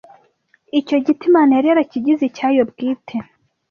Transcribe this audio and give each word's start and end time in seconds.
Icyo 0.79 0.95
giti 1.05 1.23
Imana 1.29 1.51
yari 1.53 1.67
yarakigize 1.69 2.21
icyayo 2.25 2.61
bwite 2.71 3.15